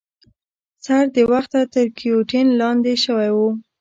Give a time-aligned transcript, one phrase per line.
[0.85, 3.49] سر د وخته تر ګیوتین لاندي شوی وو.